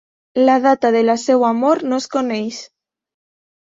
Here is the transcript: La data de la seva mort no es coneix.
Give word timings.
La 0.45 0.55
data 0.63 0.91
de 0.95 1.03
la 1.09 1.15
seva 1.25 1.53
mort 1.59 1.85
no 1.91 2.03
es 2.05 2.11
coneix. 2.17 2.63